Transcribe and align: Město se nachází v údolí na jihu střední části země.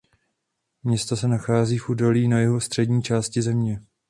Město 0.83 1.15
se 1.17 1.27
nachází 1.27 1.77
v 1.77 1.89
údolí 1.89 2.27
na 2.27 2.39
jihu 2.39 2.59
střední 2.59 3.03
části 3.03 3.41
země. 3.41 3.81